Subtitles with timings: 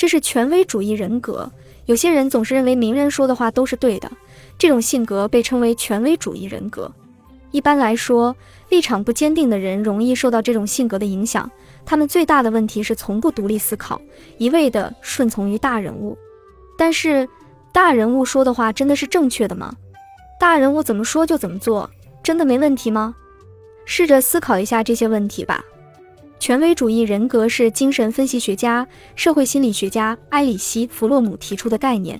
[0.00, 1.52] 这是权威主义人格。
[1.84, 4.10] 有些人总是认为名人说的话都是对的，
[4.56, 6.90] 这种性格被称为权威主义人格。
[7.50, 8.34] 一般来说，
[8.70, 11.50] 立场不坚定的人容易受到这种性格的影响。
[11.84, 14.00] 他们最大的问题是从不独立思考，
[14.38, 16.16] 一味的顺从于大人物。
[16.78, 17.28] 但是，
[17.70, 19.74] 大人物说的话真的是正确的吗？
[20.38, 21.90] 大人物怎么说就怎么做，
[22.22, 23.14] 真的没问题吗？
[23.84, 25.62] 试着思考一下这些问题吧。
[26.40, 32.18] 权威主义人格是精神分析学家、社会心理学家埃里希·弗洛姆提出的概念。